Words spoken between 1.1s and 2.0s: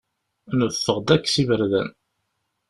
akk s iberdan.